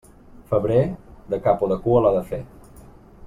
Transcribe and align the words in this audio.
Febrer, 0.53 0.79
de 1.33 1.39
cap 1.47 1.61
o 1.67 1.71
de 1.73 1.79
cua 1.85 2.01
l'ha 2.07 2.17
de 2.17 2.25
fer. 2.31 2.43